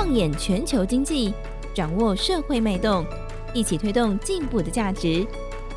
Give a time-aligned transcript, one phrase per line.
[0.00, 1.34] 放眼全球经济，
[1.74, 3.04] 掌握社会脉动，
[3.52, 5.26] 一起推动进步的价值。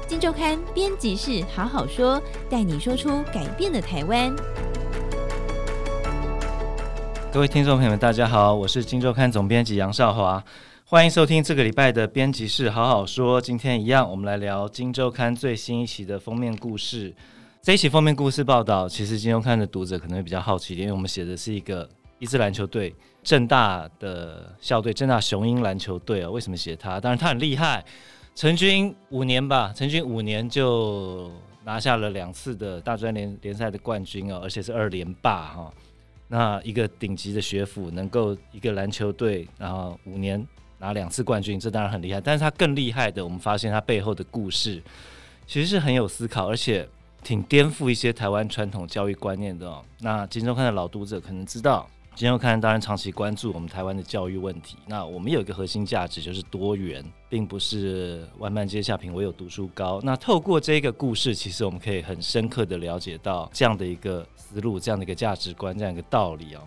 [0.07, 4.31] 金周刊编辑室好好说，带你说出改变的台湾。
[7.33, 10.43] 各位听众朋友们，大家好，我是金周刊总编辑杨少华，
[10.85, 13.41] 欢迎收听这个礼拜的编辑室好好说。
[13.41, 17.11] 今天一样，我们来聊金周刊最新一期的封面故事。
[17.63, 21.89] 这一期封面故事报道，其实金周刊的读者可能会比较好奇，因为我们写的是一个
[22.21, 22.93] 一支篮球队，
[23.23, 26.29] 正大的校队，正大雄鹰篮球队啊。
[26.29, 26.99] 为什么写他？
[26.99, 27.83] 当然他很厉害。
[28.35, 31.31] 成军五年吧，成军五年就
[31.65, 35.73] 拿下了两次的大专联联赛的冠军哦，而且是二连霸哈。
[36.27, 40.47] 那一个顶级的学府能够一个篮球队，然后五年
[40.77, 42.21] 拿两次冠军，这当然很厉害。
[42.21, 44.79] 但是他更厉害的，我们发现他背后的故事
[45.47, 46.87] 其实是很有思考，而且
[47.23, 49.83] 挺颠覆一些台湾传统教育观念的哦。
[49.99, 51.89] 那金周刊的老读者可能知道。
[52.13, 54.77] 今天我看当然长期关注我们台湾的教育问题。
[54.85, 59.99] 那我们有一个核心价值就是多元，并不是万般皆下品，唯有读书高。
[60.03, 66.61] 那透过这个故事，其实我们可以很深刻的了解到这样的一个思路，这样的一个价值观，这样一个道理哦。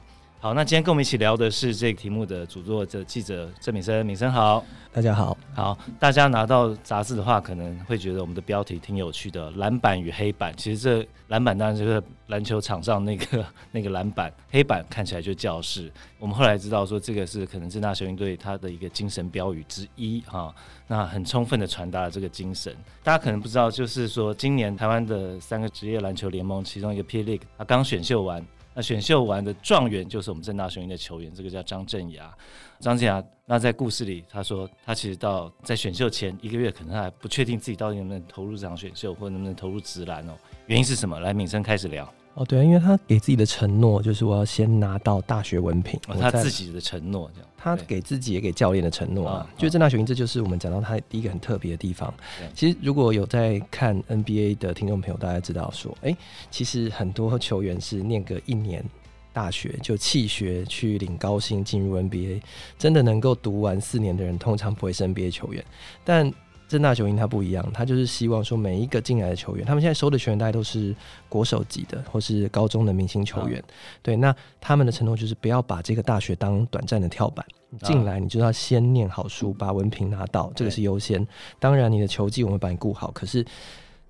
[0.44, 10.54] 好，那今天跟我们一起聊的是这个题目的主作者记者郑敏生，敏生好，大家好，好，大家拿到杂志的话，可能会觉得我们的标题挺有趣的，篮板与黑板。
[10.54, 15.90] 其实这篮板当然就是篮球场上那个那个篮板，黑板看起来就教室。
[16.18, 20.54] 我们后来知道说，这个是可能正大雄鹰队它的一个精神标语之一哈，
[20.86, 22.70] 那很充分的传达了这个精神。
[23.02, 28.44] 大家可能不知道，就是说今年台湾的三个职业篮球联盟其中一个 P League，它刚选秀完。
[28.74, 32.36] 那选秀完的状元就是我们正大雄鹰的球员，这个叫张镇雅。
[32.80, 40.32] 张镇雅，那在故事里他说，他其实到在选秀前一个月，可能还不确定自己到底能不能投入这场选秀，或者能不能投入直篮哦。
[40.66, 41.20] 原因是什么？
[41.20, 42.12] 来，敏生开始聊。
[42.34, 47.48] 哦，对啊，因为他给自己的承诺就是我要先拿到大学文凭，哦，他自己的承诺这样。
[47.56, 52.12] 他给自己也给教练的承诺啊，就郑大雄鹰，这就是我们讲到他第一个很特别的地方。
[52.52, 56.14] 其实如果有在看 NBA 的听众朋友，大家知道说，哎，
[56.50, 58.84] 其实很多球员是念个一年
[59.32, 62.42] 大学就弃学去领高薪进入 NBA，
[62.78, 65.64] 真的能够读完四年的人，通常不会是 NBA 球员，
[66.04, 66.30] 但。
[66.74, 70.92] 政大雄鹰他不一样，他就是希望说每一个进来的球员，他们现在收的球员大概都是
[71.28, 73.62] 国手级的，或是高中的明星球员。
[74.02, 77.46] 对，那他们的承诺就是不要把这个大学当短暂的跳板，
[77.84, 81.24] 进来你就要先念好书，把文凭拿到，这个是优先。
[81.60, 83.12] 当然，你的球技我们把你顾好。
[83.12, 83.46] 可是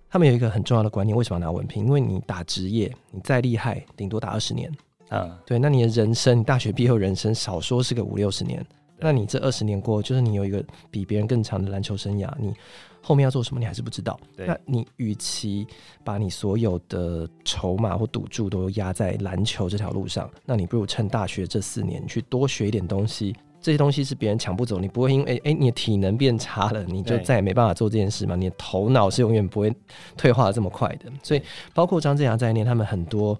[0.08, 1.84] 他们有一个很重要的观念，为什么要拿文凭？
[1.84, 4.72] 因为你打职业，你再厉害，顶多打二十年。
[5.10, 8.64] 啊，对，那你的人生，你大学毕业后人生少说是个五六十年。
[9.04, 12.54] 那你这二十年过，就是你有一个比别人更长的篮球生涯，你
[13.02, 14.18] 后面要做什么，你还是不知道。
[14.34, 15.66] 那你与其
[16.02, 23.36] 把你所有的筹码或赌注都压在篮球这条路上，那你不如趁大学这四年去多学一点东西。
[23.60, 28.34] 这些东西是别人抢不走，你不会因为哎哎，你的体能变差了，你就再也没办法做这件事嘛？
[28.34, 29.70] 你的头脑是永远不会
[30.16, 31.12] 退化的这么快的。
[31.22, 31.42] 所以，
[31.74, 33.38] 包括张镇衙在内，他们很多。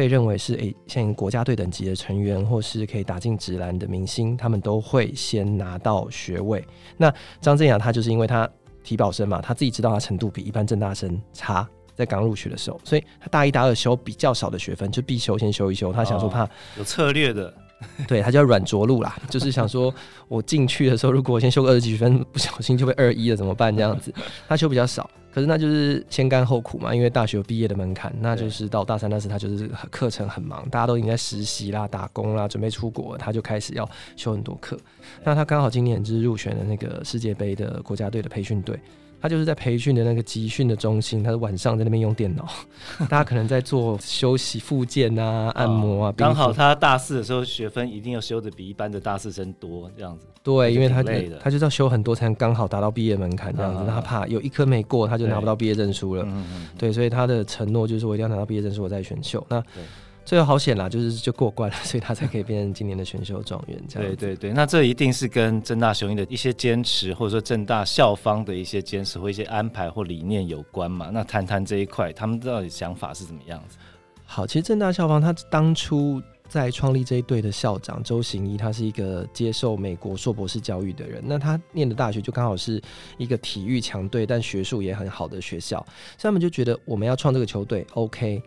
[0.00, 6.64] 被认为是诶、欸，像国家队等级的成员，或是可以打进职篮的明星，他们都会先拿到学位。
[6.96, 8.48] 那张镇衙他就是因为他
[8.82, 15.92] 体保生嘛，他自己知道他程度比一般正大生差，在刚入学的时候，所以他大一、大二修比较少的学分，就必修先修一修。
[15.92, 17.52] 他想说怕、哦、有策略的，
[18.08, 19.94] 对他叫软着陆啦，就是想说
[20.28, 23.76] 我进去的时候，如果我先修个二十几分，不小心就被二一了怎么办？
[23.76, 24.10] 这样子，
[24.48, 25.10] 他修比较少。
[25.32, 34.78] 可是那就是先甘后苦嘛，因为大学毕业的门槛，那就是到大三那时他就是课程很忙，大家都已经在实习啦、打工啦，准备出国，他就开始要修很多课。
[35.22, 38.78] 那他刚好今年就是入选了那个世界杯的国家队的培训队。
[39.20, 42.48] 他就是在培训的那个集训的中心，他是晚上在那边用电脑，
[43.08, 46.14] 大家可能在做休息、复健啊、按摩啊。
[46.16, 50.26] 刚、哦、好他大四的时候学分一定要修的比一般的大四生多，这样子。
[50.42, 51.02] 对，因为他
[51.38, 53.80] 他就是要修很多才能刚好达到毕业门槛这样子。
[53.80, 56.22] 啊、他怕有一科没过，他就拿不到毕业证书了。
[56.24, 56.68] 嗯嗯。
[56.78, 59.46] 对，所以他的承诺就是我一定要拿到毕业证书，我再选秀。
[59.48, 59.62] 那。
[60.24, 63.82] 最后好险啦，就是就过关了， 所以他才可以变成今年的选秀状元。
[63.88, 71.10] 这样对对对，那这一定是跟正大雄鹰的一些坚持，或者说正大校方的一些坚持或一些安排或理念有关嘛？
[71.12, 73.76] 那谈谈这一块，他们到底想法是怎么样子？
[74.24, 82.80] 好，其实正大校方他当初在创立这一队的校长周行一，他是一个接受美国硕博士教育的人，那他念的大学就刚好是
[83.18, 85.78] 一个体育强队，但学术也很好的学校，
[86.16, 88.40] 所以他们就觉得我们要创这个球队，OK。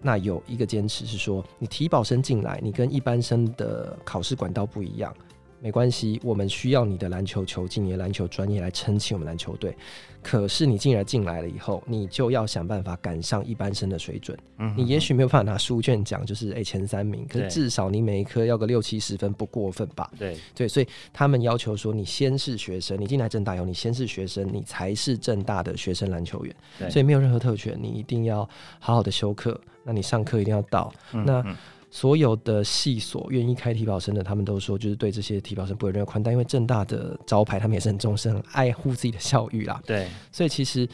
[0.00, 5.14] 那有一个坚持是说，你提保生进来，你跟一般生的考试管道不一样，
[5.60, 9.76] 没关系，我们需要你的篮球球技、你的篮球专业来撑起我们篮球队。
[10.20, 14.36] 可是你进来进来了以后，你就要想办法赶上一般生的水准。
[14.58, 20.10] 嗯你也许没有办法拿书卷奖，就是诶、欸、前三名，可是至少你每一科要个六七十分不过分吧？
[20.18, 26.54] 对对，所以他们要求说，你先是学生，你进来正大以后，你先是学生，你才是正大的学生篮球员。
[26.78, 28.48] 对所以没有任何特权，你一定要
[28.80, 29.58] 好好的修课。
[29.88, 30.92] 那你上课一定要到。
[31.14, 31.42] 嗯、那
[31.90, 39.80] 所有的系所愿意开体保生的，他们都说就是对这些体保生不会任何宽待，因为正大的招牌他们也是很重视、很爱护自己的校誉啦。
[39.86, 40.86] 对，所以其实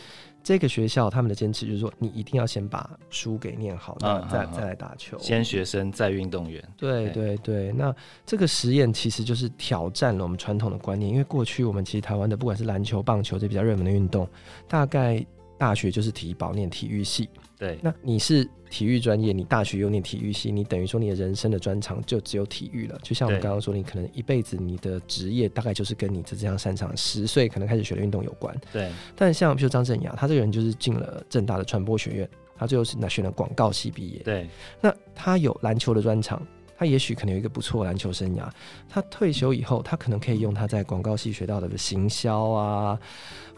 [0.44, 5.18] 这个学校他们的坚持就是说，你一定要先把书给念好，再、嗯、再再来打球。
[5.18, 6.62] 先学生再运动员。
[6.76, 7.92] 对对对，那
[8.24, 14.28] 这个实验其实就是挑战了我们传统的观念，因为过去我们其实台湾的不管是篮球、棒球这比较热门的运动，
[14.68, 15.26] 大概
[15.58, 17.28] 大学就是体保念体育系。
[17.58, 22.98] 对，那你是体育专业，你大学又念体育系，你等于说你的人生的专长就只有体育了。
[23.02, 28.54] 就像我们刚刚说，你可能一辈子你的职业大概就是跟你这这样擅长，十岁可能开始学的运动有关。
[28.72, 34.18] 对，但像比如张振雅，他这个人就是进了正大的传播学院，他最后是那选了广告系毕业。
[34.24, 34.48] 对，
[34.80, 36.44] 那他有篮球的专长。
[36.76, 38.48] 他也许可能有一个不错篮球生涯，
[38.88, 42.98] 他退休以后，他可能可以用他在广告系学到的行销啊，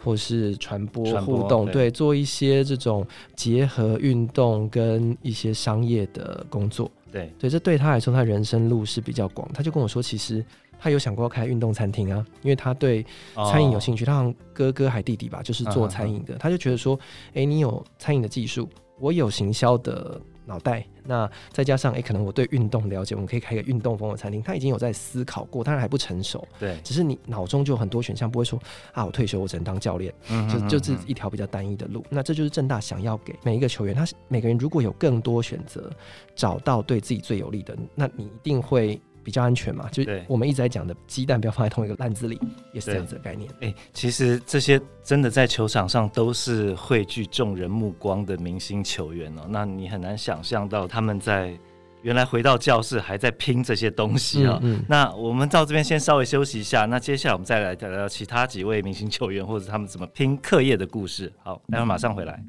[0.03, 3.05] 或是传播互动，对，做一些这种
[3.35, 6.91] 结合运动跟一些商业的工作。
[7.11, 9.49] 对，对，这对他来说，他人生路是比较广。
[9.53, 10.45] 他就跟我说，其实
[10.77, 13.03] 他有想过要开运动餐厅啊，因为他对
[13.49, 14.05] 餐饮有兴趣。
[14.05, 16.99] 他好像哥哥还弟弟吧，就是做餐饮的，他就觉得说，
[17.33, 18.69] 哎，你有餐饮的技术，
[18.99, 20.21] 我有行销的。
[20.47, 24.41] 脑袋，那再加上诶、欸，可能我对运动了解，我们可以开个运动风的餐厅。
[24.41, 26.47] 他已经有在思考过，当然还不成熟。
[26.57, 28.57] 对，只是你脑中就有很多选项，不会说
[28.93, 32.03] 啊，我退休我只能当教练，嗯、哼就就是一条比较单一的路。
[32.09, 35.91] 那这就是正大想要给每一个球员，他每个人如果有更多选择，
[36.35, 38.99] 找到对自己最有利的，那你一定会。
[39.27, 42.39] 比较安全嘛，就我们一直在讲的鸡蛋不要放在同一个篮子里，
[42.71, 43.51] 也是这样子的概念。
[43.55, 49.41] 哎、欸，其实这些真的在球场上都是汇聚众人目光的明星球员哦。
[49.49, 51.59] 那你很难想象到他们在
[52.03, 54.59] 原来回到教室还在拼这些东西啊、哦。
[54.63, 61.33] 嗯嗯、那我们到这边先稍微休息一下，那接下来我们再来聊聊其他几位明星球员或者他们怎么拼课业的故事。
[61.43, 62.41] 好，待会马上回来。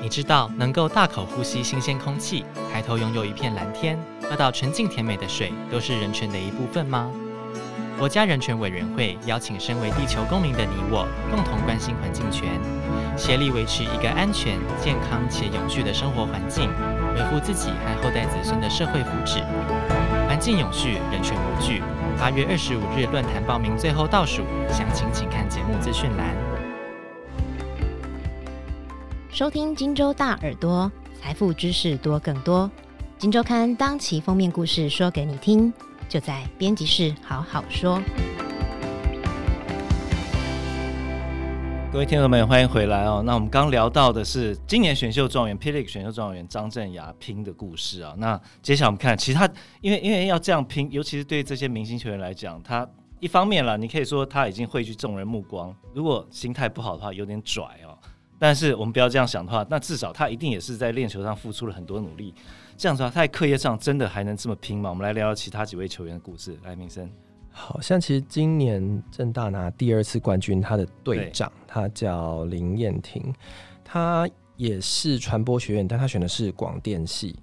[0.00, 3.98] 你知道能够大口呼吸新鲜空气，抬头拥有一片蓝天，
[4.28, 7.10] 喝到纯净甜美的水，都是人权的一部分吗？
[7.98, 12.48] 国家人权委员会邀请身为地球公民的你我，共同关心环境权，
[13.16, 16.70] 协力维持一个安全、健康且永续的生活环境，
[17.16, 19.42] 维护自己和后代子孙的社会福祉。
[20.28, 21.82] 环境永续，人权无惧。
[22.20, 26.47] 八月二十五日论坛报名最后倒数，详情请看节目资讯栏。
[29.38, 32.68] 收听荆州大耳朵，财富知识多更多。
[33.18, 35.72] 荆周刊当期封面故事说给你听，
[36.08, 38.02] 就在编辑室好好说。
[41.92, 43.22] 各位听众们，欢迎回来哦。
[43.24, 48.16] 那我们刚聊到的是今年选秀状元、霹雳选秀状元张镇雅拼的故事啊。
[48.18, 49.48] 那接下来我们看其他，
[49.80, 52.84] 因为因为要这样拼，尤其是对这些明星球员来讲，他
[53.20, 57.94] 一方面啦，你可以说他已经汇聚众人目光，如果心态不好的话，有点拽哦。
[58.38, 62.32] 但是我们不要这样想的话，那至少他一定也是在练球上付出了很多努力。
[62.76, 64.88] 这样子的话，他在课业上真的还能这么拼吗？
[64.90, 66.56] 我们来聊聊其他几位球员的故事。
[66.62, 67.10] 来，明生，
[67.50, 73.34] 好像其实今年郑大拿第二次冠军，他的队长他叫林彦廷，
[73.84, 77.36] 他也是传播学院，但他选的是广电系。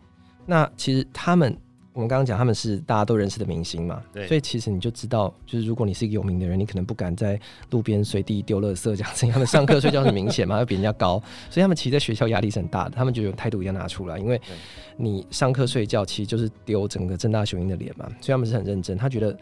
[0.45, 1.57] 那其实他们。
[1.95, 7.39] 我们刚刚讲他们是大家都认识的明星嘛，对，所以其实你就知道，就是如果你是一个有名的人，你可能不敢在
[7.71, 9.25] 路边随地丢垃圾这样子。
[9.27, 11.17] 他们上课睡觉很明显嘛， 要比人家高，
[11.49, 12.91] 所以他们其实在学校压力是很大的。
[12.91, 14.39] 他们就有态度一定要拿出来，因为
[14.97, 18.97] 你上课睡觉其实就是丢整个正大雄鹰的脸嘛，所以他们是很认真。
[18.97, 19.37] 他觉得。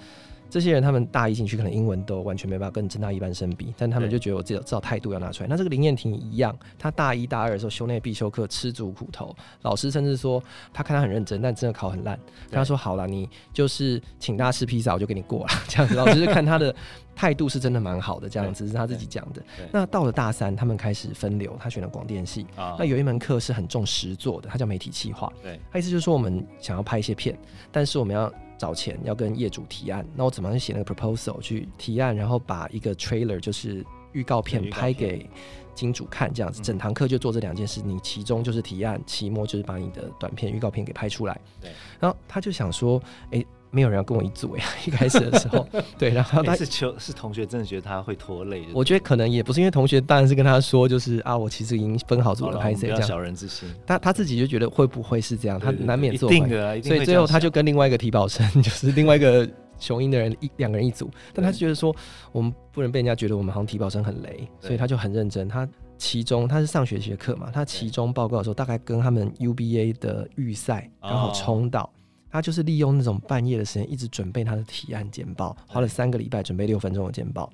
[0.53, 5.49] 这些人他们大一进去可能英文都完全没办法跟正大一般生比，但他们就觉得我至少至少态度要拿出来。
[5.49, 10.39] 那这个林彦廷一样，他大一大二的时候修那必修课吃足苦头，老师甚至说
[10.71, 12.19] 他看他很认真，但真的考很烂。
[12.51, 15.95] 他说好了，你就是请大家吃披萨，我就给你过了这样子。
[15.95, 16.75] 老师就看他的
[17.15, 19.41] 态度是真的蛮好的，这样子是他自己讲的。
[19.71, 22.45] 那到了大三，他们开始分流，他选了广电系。
[22.77, 25.33] 那有一门课是很重实作的，他叫媒体企划。
[25.41, 27.35] 对，他意思就是说我们想要拍一些片，
[27.71, 28.31] 但是我们要。
[28.63, 35.29] 找钱要跟业主提案，那我怎么样去写那个 proposal 去提案，然后把一个 trailer 就是预告片拍给
[35.75, 37.81] 金主看，这样子，整堂课就做这两件事。
[37.81, 41.37] 你其中就是提案，期末就是把你的短片预告片给拍出来。
[41.59, 42.97] 对，然后他就想说，
[43.31, 43.47] 哎、欸。
[43.73, 48.63] 没有人要跟我一组呀， 一开始的时候， 对，然后他是求是同学，真的觉得他会拖累。
[48.73, 53.01] 我觉得可能也不是因为同学，当然是跟他说，就是啊，我其实已经分好组了，拍谁这样。
[53.01, 55.59] 小人之心，他他自己就觉得会不会是这样？
[55.59, 56.31] 他难免做。
[56.31, 59.49] 一定的，所以最后他就跟另外一个体保生， 就是另外一个
[59.79, 61.93] 雄鹰的人一两个人一组，但他就觉得说
[62.31, 65.47] 我们不能被人家觉得我们好像体保生很雷，所以他就很认真。
[65.47, 71.89] 他其中他是上学期的课嘛，他其中报告的时候大概跟他们 UBA 的预赛刚好冲到，
[72.33, 77.49] 他就是利用那种半夜的时间一直准备他的提案简报，花了三个礼拜准备六分钟的简报。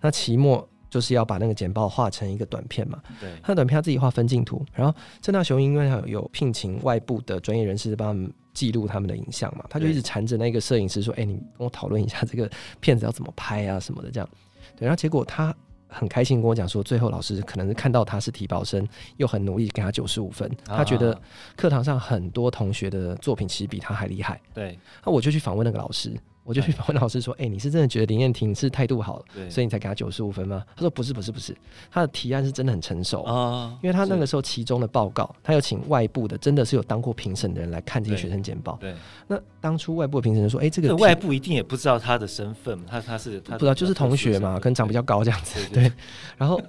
[0.00, 0.66] 那期末。
[0.90, 14.28] 就是要把那个简报画成一个短片嘛，对，他的短片他自己画分镜图，然后郑大雄因为他有聘请外部的专业人士帮他们记录他们的影像嘛，他就一直缠着那个摄影师说：“哎、欸，你跟我讨论一下这个片子要怎么拍啊什么的这样。”
[14.74, 15.54] 对，然后结果他
[15.90, 21.18] 很开心跟我讲说，最后老师可能是看到他是提保生，又很努力给他九十五分，他觉得
[21.56, 24.40] 课堂上很多同学的作品其实比他还厉害。
[24.54, 26.14] 对，那我就去访问那个老师。
[26.42, 31.56] 我就去问老师说：“哎、欸，你是真的觉得林彦廷是态度好，所以你才给他九十五分吗？”他说：“不是，不是，不是，
[31.90, 38.76] 他的提案是真的很成熟啊，因为他那个时候其中的报告，他有请外部的，真的是有当过评审的人来看这些学生简报。
[38.80, 38.94] 对，
[39.28, 45.60] 那当初外部的评审说：‘哎、欸，这个外部一定也不知道他的身份，他他是他不知道，就是同学嘛，可能长比较高这样子。
[45.72, 45.92] 对，
[46.36, 46.60] 然后。”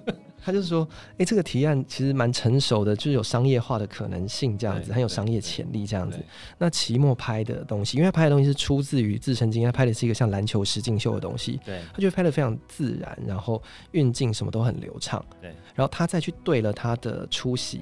[0.44, 6.18] 他就是说，哎、欸，这个提案其实蛮成熟的，就是有商业化的可能性，这样子很有商业潜力，这样子。
[6.58, 15.50] 那期末拍的东西，因为他拍的东西是出自于自身经验，他拍的是一个像篮球实境秀的东西，对，他觉得拍的非常自然，然后运镜什么都很流畅，对。
[15.76, 17.82] 然后他再去对了他的出席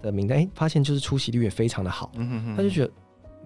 [0.00, 2.90] 的名单，哎、欸，发现就是出席率也非常的好，嗯哼哼，他就觉得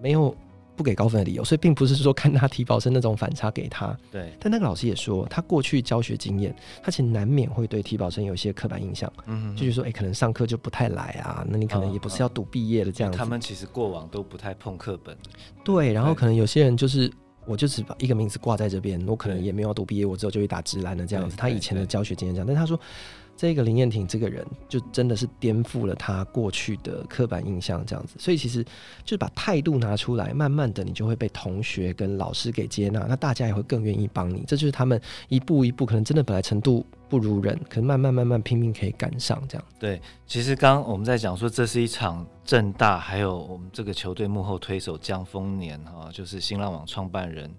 [0.01, 0.35] 没有。
[0.77, 3.97] 不给高分的理由，所以并不是说看他提保生那种反差给他。
[4.11, 9.11] 对，但那个老师也说，他过去教学经验，他其实难免会对提保生有一些刻板印象。
[9.25, 13.17] 嗯就是说，哎、欸，可能上课就不太来啊，那你可能也不是要读毕业的这样子。
[13.17, 15.17] 他们其实过往都不太碰课本。
[15.63, 17.11] 对，然后可能有些人就是，
[17.47, 21.35] 我就是把一个名字挂在这边，我可能也没有读毕业，我之后就会打直篮的这样子。
[21.35, 22.79] 他以前的教学经验这样，但他说。
[23.39, 28.15] 这个林彦廷这个人，就真的是颠覆了他过去的刻板印象，这样子。
[28.17, 28.63] 所以其实
[29.03, 34.43] 就是把态度拿出来，慢慢的你就会被同学跟老师给接纳，那大家也会更愿意帮你。
[34.47, 34.99] 这就是他们
[35.29, 39.65] 一步一步，可能真的本来程度不如人，可能慢慢慢慢拼命可以赶上这样。
[39.79, 47.49] 对，其实刚刚我们在讲说，这是一场正大还有我们这个球队幕后推手江丰年哈，就是新浪网创办人，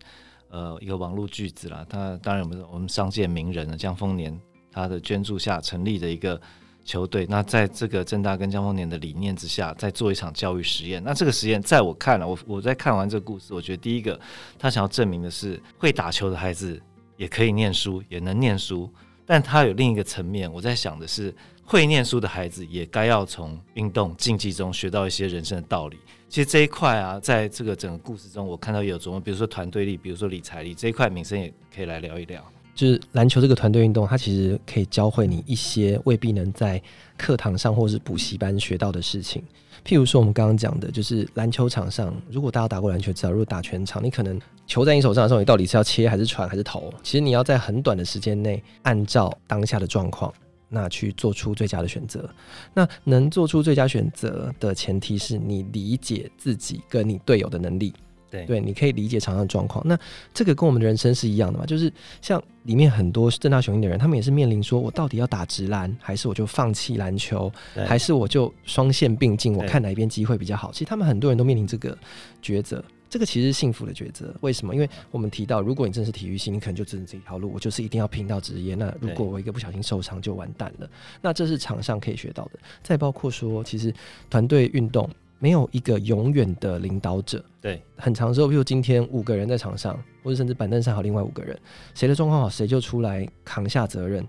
[0.50, 1.86] 呃，一个网络巨子啦。
[1.88, 4.38] 他当然我们我们商界名人了，江丰年。
[4.70, 6.40] 他的捐助下成立的一个
[6.84, 11.02] 球队，那在这个正大跟江丰年的理念之下，在做一场教育实验。
[11.02, 14.20] 那这个实验，在我看了，我我在看完这个故事，我觉得第一个，
[14.56, 16.80] 他想要证明的是，会打球的孩子
[17.16, 18.88] 也可以念书，也能念书。
[19.30, 25.98] 但他有另一个层面，我在想的是，会念书的孩子也该要从运动竞技中学到一些人生的道理。
[26.30, 32.42] 其实这一块啊，在这个整个故事中，我看到有琢磨，比如说团队力，比如说理财力这一块，民生也可以来聊一聊。
[32.78, 36.80] 就是篮球这个团队运动，它其实可以教会你一些未必能在
[37.16, 39.42] 课堂上或是补习班学到的事情。
[39.84, 46.94] 譬如说，我们刚刚讲的，就是篮球场上，如果大家打过篮球，知道如果打全场，你可能球在你手上的时候，你到底是要切还是传还是投？
[47.02, 50.32] 其实你要在很短的时间内，按照当下的状况，
[50.68, 52.30] 那去做出最佳的选择。
[52.72, 57.92] 那能做出最佳选择的前提是你理解自己跟你队友的能力。
[58.30, 59.86] 对，对，你可以理解场上的状况。
[59.86, 59.98] 那
[60.32, 61.66] 这个跟我们的人生是一样的嘛？
[61.66, 67.50] 就是像里面很多正大雄鹰的人，他们也是面临说，我到底要打直篮，还是我就放弃篮球，
[67.86, 69.54] 还是我就双线并进？
[69.54, 70.70] 我看哪一边机会比较好？
[70.72, 71.96] 其实他们很多人都面临这个
[72.42, 72.82] 抉择。
[73.10, 74.34] 这个其实是幸福的抉择。
[74.42, 74.74] 为什么？
[74.74, 78.74] 因为我们提到，如果你真是体育系，你可能就只能这一条路，我就是一定要拼到职业。
[78.74, 80.90] 那如果我一个不小心受伤，就完蛋了。
[81.22, 82.58] 那这是场上可以学到的。
[82.82, 83.90] 再包括说，其实
[84.28, 85.08] 团队运动。
[85.38, 87.44] 没有一个永远的领导者。
[87.60, 91.58] 对，很长时候，比如今天五个人在场上，或者甚至板凳上还有另外五个人，
[91.94, 94.26] 谁的状况好，谁就出来扛下责任。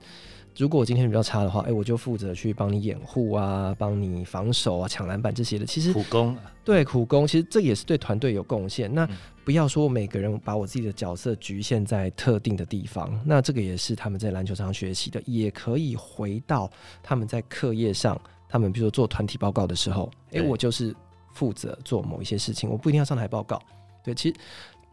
[0.58, 5.66] 如果我今天比较差的话，哎，我就负责去帮你掩护啊，帮你防守啊，抢篮板这些的。
[5.66, 6.36] 其实苦工，
[6.66, 8.94] 对苦工，其实这也是对团队有贡献。
[8.94, 9.08] 那
[9.46, 16.70] 不要说每个人把我自己的角色局限在特定的地方，那这个也是他们在篮球场学习的，也可以回到
[17.02, 18.20] 他们在课业上。
[18.50, 20.94] 他们比如说做团体报告的时候，哎，我就是
[21.34, 23.62] 负责做某一些事情，我不一定要上台报告。
[24.04, 24.36] 对，其实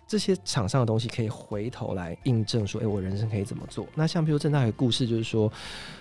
[0.06, 3.86] 这些场上的东西可以回头来印证说，哎，我人生可以怎么做？
[3.94, 5.50] 那像比如正大有个故事，就是说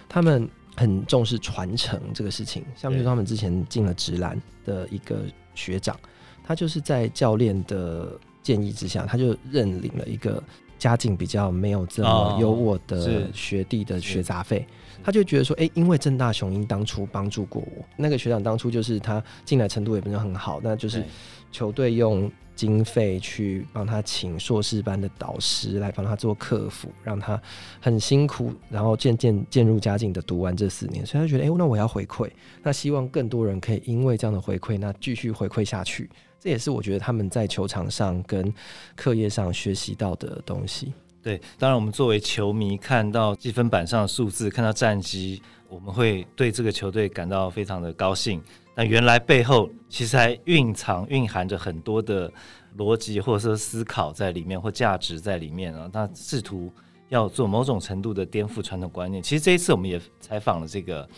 [0.09, 2.63] 他们很重视传承这个事情。
[2.75, 5.97] 像比如说他们之前进了直篮的一个学长，
[6.43, 10.43] 他就是在教练的建议之下，他就认领了一个
[10.85, 14.63] 家境比较没有这么优渥的学弟的学杂费。
[15.03, 21.03] 他就觉得说，哎、欸，因为郑大雄鹰当初帮助过我，那个学长当初就是他进来程度也不是很好，那就是
[21.51, 27.39] 球队用经费去帮他请硕士班的导师来帮他做客服，让他
[27.81, 32.29] 很辛苦，然后渐渐渐入佳境的读完这四年，所以他觉得，哎、欸，那我要回馈，
[32.63, 36.09] 那希望更多人可以因为这样的回馈，那继续回馈下去。
[36.45, 38.53] 这也是我觉得他们在球场上跟
[38.95, 40.93] 课业上学习到的东西。
[41.23, 48.39] 对，当然我们作为球迷，看到积分板上的数字，看到战绩，我们会对这个球队感到非常的高兴。
[48.75, 52.31] 但原来背后其实还蕴藏、蕴含着很多的
[52.77, 55.89] 逻辑，或者说思考在里面，或价值在里面啊。
[55.91, 56.71] 他试图
[57.09, 59.23] 要做某种程度的颠覆传统观念。
[59.23, 61.09] 其实这一次我们也采访了这个，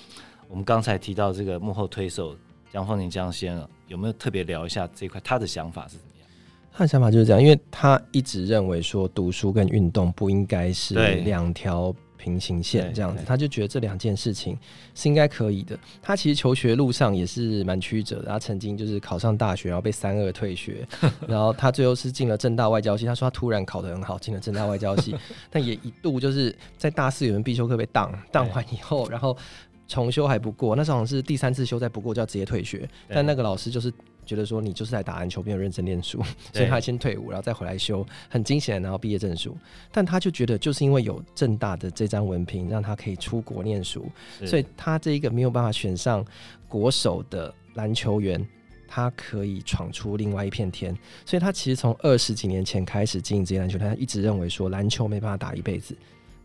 [0.48, 2.34] 我们刚才提到这个幕后推手
[2.72, 6.30] 江丰年江先生，有没有特别聊一下这一块他的想法是怎么样？
[6.72, 10.94] 他的想法就是这样，因为他一直认为说读书跟运动不应该是
[11.24, 14.58] 两条平行线这样子，他就觉得这两件事情
[14.94, 15.80] 是应该可以的。
[16.02, 20.86] 他其实求学路上也是蛮曲折的，他曾经就是考上大学，然后被三二退学，
[21.28, 23.06] 然后他最后是进了政大外交系。
[23.06, 25.16] 他说他突然考得很好，进了政大外交系，
[25.50, 29.38] 但也一度就是在大四有人必修课被挡挡完以后，然后
[29.88, 33.92] 重修还不过，那时候好像是第三次修再不过就要直接退学，但那个老师就是。
[34.28, 39.58] 觉得说你就是在打篮球，没有认真念书， 所以他先退伍，然后再回来修，很惊险，然后毕业证书。
[39.90, 44.06] 但他就觉得，就是因为有正大的这张文凭，让他可以出国念书，
[44.46, 46.26] 所以他这一个没有办法选上
[46.68, 48.46] 国手的篮球员，
[48.86, 50.94] 他可以闯出另外一片天。
[51.26, 55.96] 所以他其实从二十几年前开始经营职业篮球，他一直认为说篮球没办法打一辈子，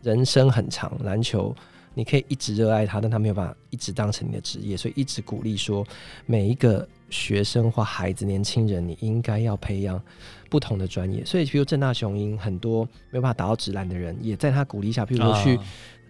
[0.01, 1.53] 人生很长，篮球
[1.93, 5.85] 你可以一直热爱他，但他没有办法一直当成你的职业，所以一直鼓励说
[6.25, 6.87] 每一个。
[7.09, 10.01] 学生或孩子、年轻人，你应该要培养
[10.49, 11.23] 不同的专业。
[11.23, 15.59] 所以，比如郑大雄鹰，很多没有办法达到职篮的人，也在他鼓励下，比如说去、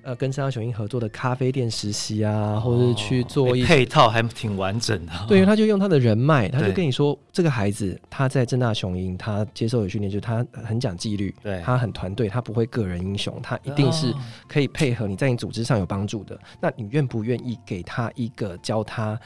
[0.03, 5.12] 呃跟政大雄鹰合作的咖啡店实习啊，哦、或者是去做一些配套，还挺完整的。
[5.27, 14.13] 对，因为 他就用他的人脉，他就跟你说，这个孩子他在正大雄鹰，他接受的训练就是他很讲纪律，对，他很团队，他不会个人英雄，他一定是
[14.48, 16.38] 可以配合你在你组织上有帮助的。
[16.60, 19.19] 那你愿不愿意给他一个教他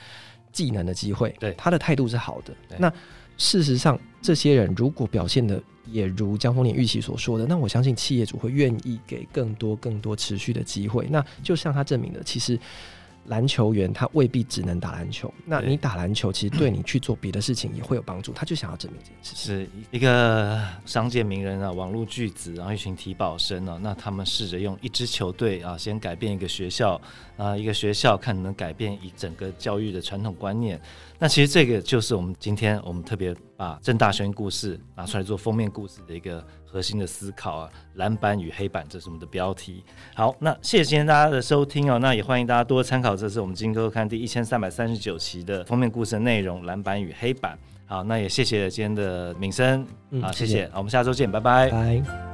[0.52, 2.54] 技能的机会，对他的态度是好的。
[2.78, 2.92] 那
[3.38, 11.08] 事实上，这些人如果表现的也如江丰年预期所说的，那我相信企业主会愿意给更多、更多持续的机会。
[11.10, 12.60] 那就像他证明的，其实。
[13.28, 18.32] 篮球员他未必只能打篮球，那你打篮球其实对你去做别的事情也会有帮助。
[18.34, 19.56] 他就想要证明这件事情。
[19.56, 27.00] 是一个商界名人啊，网络巨子，然后一群体保生啊，那他们试着用一支球队啊，先改变一个学校
[27.38, 30.80] 啊，一个学校看能改变一整个教育的传统观念。
[31.20, 39.84] 那其实这个就是我们今天我们特别把郑大轩故事拿出来做封面故事的一个核心的思考啊，蓝板与黑板，这是我们的标题。
[40.14, 47.58] 好，那谢谢今天大家的收听哦，那也欢迎大家多参考，这是我们金科看第一千三百三十九期的封面故事的内容——蓝板与黑板。
[47.86, 51.70] 好，那也谢谢今天的敏生，嗯，好，谢谢，谢谢，好，我们下周见，拜拜。
[51.70, 52.27] 拜。